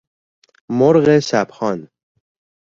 مرغ 0.79 1.19
شب 1.19 1.47
خوان 1.55 1.87